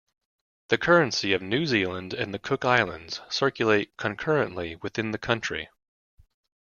The 0.69 0.79
currency 0.79 1.31
of 1.33 1.43
New 1.43 1.67
Zealand 1.67 2.11
and 2.15 2.33
the 2.33 2.39
Cook 2.39 2.65
Islands 2.65 3.21
circulate 3.29 3.95
concurrently 3.97 4.77
within 4.77 5.11
the 5.11 5.19
country. 5.19 5.69